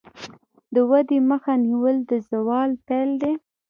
[0.73, 3.33] د ودې مخه نیول د زوال پیل دی.